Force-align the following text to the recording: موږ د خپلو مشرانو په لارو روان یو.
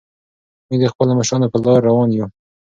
موږ 0.67 0.79
د 0.81 0.85
خپلو 0.93 1.11
مشرانو 1.19 1.51
په 1.53 1.57
لارو 1.63 1.85
روان 1.87 2.09
یو. 2.17 2.25